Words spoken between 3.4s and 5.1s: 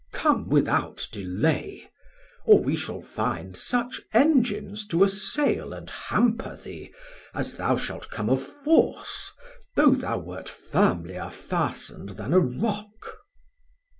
such Engines to